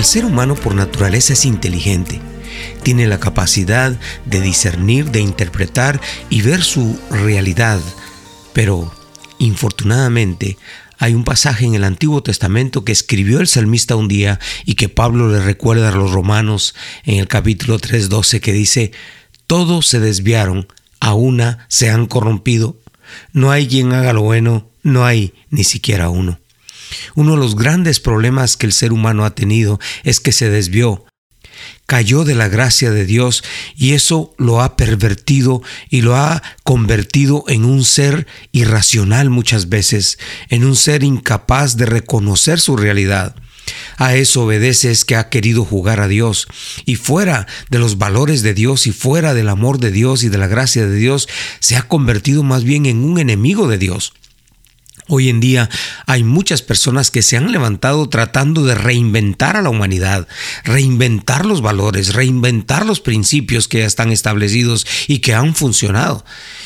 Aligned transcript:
El 0.00 0.06
ser 0.06 0.24
humano 0.24 0.54
por 0.54 0.74
naturaleza 0.74 1.34
es 1.34 1.44
inteligente. 1.44 2.22
Tiene 2.82 3.06
la 3.06 3.20
capacidad 3.20 3.94
de 4.24 4.40
discernir, 4.40 5.10
de 5.10 5.20
interpretar 5.20 6.00
y 6.30 6.40
ver 6.40 6.62
su 6.62 6.98
realidad. 7.10 7.78
Pero, 8.54 8.90
infortunadamente, 9.38 10.56
hay 10.96 11.12
un 11.12 11.24
pasaje 11.24 11.66
en 11.66 11.74
el 11.74 11.84
Antiguo 11.84 12.22
Testamento 12.22 12.82
que 12.82 12.92
escribió 12.92 13.40
el 13.40 13.46
salmista 13.46 13.94
un 13.94 14.08
día 14.08 14.40
y 14.64 14.76
que 14.76 14.88
Pablo 14.88 15.28
le 15.28 15.42
recuerda 15.42 15.90
a 15.90 15.94
los 15.94 16.12
romanos 16.12 16.74
en 17.04 17.18
el 17.18 17.28
capítulo 17.28 17.78
3.12 17.78 18.40
que 18.40 18.54
dice, 18.54 18.92
todos 19.46 19.86
se 19.86 20.00
desviaron, 20.00 20.66
a 21.00 21.12
una 21.12 21.66
se 21.68 21.90
han 21.90 22.06
corrompido, 22.06 22.78
no 23.34 23.50
hay 23.50 23.68
quien 23.68 23.92
haga 23.92 24.14
lo 24.14 24.22
bueno, 24.22 24.66
no 24.82 25.04
hay 25.04 25.34
ni 25.50 25.64
siquiera 25.64 26.08
uno. 26.08 26.40
Uno 27.14 27.32
de 27.32 27.38
los 27.38 27.56
grandes 27.56 28.00
problemas 28.00 28.56
que 28.56 28.66
el 28.66 28.72
ser 28.72 28.92
humano 28.92 29.24
ha 29.24 29.34
tenido 29.34 29.78
es 30.04 30.20
que 30.20 30.32
se 30.32 30.50
desvió, 30.50 31.04
cayó 31.86 32.24
de 32.24 32.34
la 32.34 32.48
gracia 32.48 32.90
de 32.90 33.04
Dios 33.04 33.42
y 33.76 33.92
eso 33.92 34.34
lo 34.38 34.62
ha 34.62 34.76
pervertido 34.76 35.62
y 35.88 36.02
lo 36.02 36.16
ha 36.16 36.42
convertido 36.62 37.44
en 37.48 37.64
un 37.64 37.84
ser 37.84 38.26
irracional 38.52 39.30
muchas 39.30 39.68
veces, 39.68 40.18
en 40.48 40.64
un 40.64 40.76
ser 40.76 41.02
incapaz 41.02 41.76
de 41.76 41.86
reconocer 41.86 42.60
su 42.60 42.76
realidad. 42.76 43.34
A 43.96 44.14
eso 44.14 44.44
obedece 44.44 44.90
es 44.90 45.04
que 45.04 45.16
ha 45.16 45.28
querido 45.28 45.64
jugar 45.64 46.00
a 46.00 46.08
Dios 46.08 46.48
y 46.86 46.96
fuera 46.96 47.46
de 47.70 47.78
los 47.78 47.98
valores 47.98 48.42
de 48.42 48.54
Dios 48.54 48.86
y 48.86 48.92
fuera 48.92 49.34
del 49.34 49.48
amor 49.48 49.78
de 49.78 49.90
Dios 49.90 50.22
y 50.22 50.28
de 50.28 50.38
la 50.38 50.46
gracia 50.46 50.86
de 50.86 50.96
Dios, 50.96 51.28
se 51.60 51.76
ha 51.76 51.82
convertido 51.82 52.42
más 52.42 52.64
bien 52.64 52.86
en 52.86 53.04
un 53.04 53.18
enemigo 53.18 53.68
de 53.68 53.78
Dios. 53.78 54.12
Hoy 55.12 55.28
en 55.28 55.40
día 55.40 55.68
hay 56.06 56.22
muchas 56.22 56.62
personas 56.62 57.10
que 57.10 57.22
se 57.22 57.36
han 57.36 57.50
levantado 57.50 58.08
tratando 58.08 58.64
de 58.64 58.76
reinventar 58.76 59.56
a 59.56 59.62
la 59.62 59.68
humanidad, 59.68 60.28
reinventar 60.62 61.46
los 61.46 61.62
valores, 61.62 62.14
reinventar 62.14 62.86
los 62.86 63.00
principios 63.00 63.66
que 63.66 63.80
ya 63.80 63.86
están 63.86 64.12
establecidos 64.12 64.86
y 65.08 65.18
que 65.18 65.34
han 65.34 65.56
funcionado. 65.56 66.24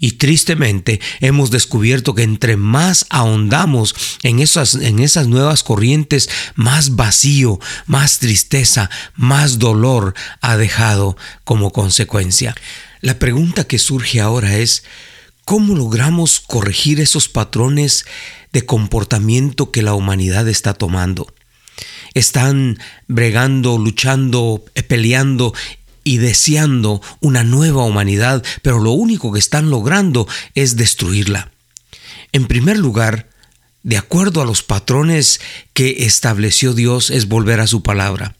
Y 0.00 0.12
tristemente 0.12 1.00
hemos 1.20 1.50
descubierto 1.50 2.14
que 2.14 2.24
entre 2.24 2.58
más 2.58 3.06
ahondamos 3.08 3.94
en 4.22 4.40
esas, 4.40 4.74
en 4.74 4.98
esas 4.98 5.28
nuevas 5.28 5.62
corrientes, 5.62 6.28
más 6.56 6.94
vacío, 6.94 7.58
más 7.86 8.18
tristeza, 8.18 8.90
más 9.14 9.58
dolor 9.58 10.12
ha 10.42 10.58
dejado 10.58 11.16
como 11.44 11.72
consecuencia. 11.72 12.54
La 13.00 13.18
pregunta 13.18 13.64
que 13.64 13.78
surge 13.78 14.20
ahora 14.20 14.58
es, 14.58 14.82
¿Cómo 15.46 15.76
logramos 15.76 16.40
corregir 16.40 16.98
esos 16.98 17.28
patrones 17.28 18.04
de 18.52 18.64
comportamiento 18.64 19.70
que 19.70 19.82
la 19.82 19.94
humanidad 19.94 20.48
está 20.48 20.74
tomando? 20.74 21.32
Están 22.14 22.78
bregando, 23.08 23.78
luchando, 23.78 24.64
peleando 24.88 25.52
y 26.04 26.18
deseando 26.18 27.02
una 27.20 27.42
nueva 27.42 27.84
humanidad, 27.84 28.44
pero 28.62 28.78
lo 28.78 28.92
único 28.92 29.32
que 29.32 29.38
están 29.38 29.70
logrando 29.70 30.28
es 30.54 30.76
destruirla. 30.76 31.50
En 32.32 32.46
primer 32.46 32.78
lugar, 32.78 33.28
de 33.82 33.96
acuerdo 33.96 34.40
a 34.40 34.44
los 34.44 34.62
patrones 34.62 35.40
que 35.72 36.04
estableció 36.06 36.74
Dios, 36.74 37.10
es 37.10 37.28
volver 37.28 37.60
a 37.60 37.66
su 37.66 37.82
palabra. 37.82 38.34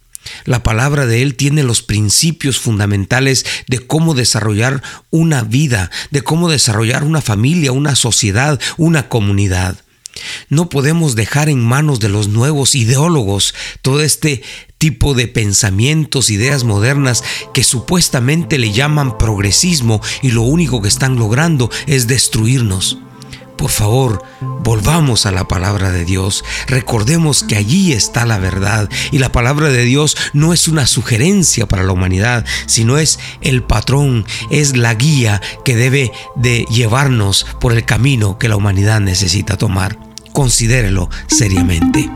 La 0.44 0.62
palabra 0.62 1.06
de 1.06 1.22
Él 1.22 1.34
tiene 1.34 1.62
los 1.62 1.82
principios 1.82 2.58
fundamentales 2.58 3.46
de 3.68 3.78
cómo 3.78 4.14
desarrollar 4.14 4.82
una 5.10 5.42
vida, 5.42 5.90
de 6.10 6.22
cómo 6.22 6.48
desarrollar 6.48 7.04
una 7.04 7.20
familia, 7.20 7.72
una 7.72 7.94
sociedad, 7.94 8.60
una 8.76 9.08
comunidad. 9.08 9.76
No 10.48 10.68
podemos 10.68 11.14
dejar 11.14 11.48
en 11.48 11.60
manos 11.60 12.00
de 12.00 12.08
los 12.08 12.28
nuevos 12.28 12.74
ideólogos 12.74 13.54
todo 13.82 14.02
este 14.02 14.42
tipo 14.78 15.14
de 15.14 15.26
pensamientos, 15.26 16.30
ideas 16.30 16.64
modernas 16.64 17.24
que 17.54 17.64
supuestamente 17.64 18.58
le 18.58 18.72
llaman 18.72 19.18
progresismo 19.18 20.00
y 20.22 20.30
lo 20.30 20.42
único 20.42 20.82
que 20.82 20.88
están 20.88 21.16
logrando 21.16 21.70
es 21.86 22.06
destruirnos. 22.06 22.98
Por 23.56 23.70
favor, 23.70 24.22
volvamos 24.62 25.24
a 25.24 25.32
la 25.32 25.48
palabra 25.48 25.90
de 25.90 26.04
Dios. 26.04 26.44
Recordemos 26.66 27.42
que 27.42 27.56
allí 27.56 27.92
está 27.92 28.26
la 28.26 28.38
verdad 28.38 28.90
y 29.10 29.18
la 29.18 29.32
palabra 29.32 29.70
de 29.70 29.84
Dios 29.84 30.16
no 30.34 30.52
es 30.52 30.68
una 30.68 30.86
sugerencia 30.86 31.66
para 31.66 31.82
la 31.82 31.92
humanidad, 31.92 32.44
sino 32.66 32.98
es 32.98 33.18
el 33.40 33.62
patrón, 33.62 34.26
es 34.50 34.76
la 34.76 34.94
guía 34.94 35.40
que 35.64 35.74
debe 35.74 36.12
de 36.36 36.66
llevarnos 36.70 37.46
por 37.58 37.72
el 37.72 37.86
camino 37.86 38.38
que 38.38 38.48
la 38.48 38.56
humanidad 38.56 39.00
necesita 39.00 39.56
tomar. 39.56 40.05
Considérelo 40.36 41.08
seriamente. 41.28 42.10